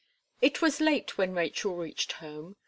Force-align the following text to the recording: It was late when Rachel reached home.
It 0.41 0.63
was 0.63 0.81
late 0.81 1.19
when 1.19 1.35
Rachel 1.35 1.75
reached 1.75 2.13
home. 2.13 2.55